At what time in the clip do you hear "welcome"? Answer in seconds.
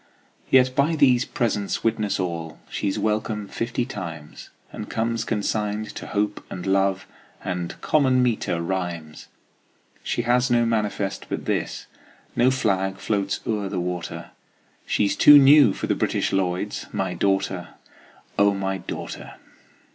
2.97-3.47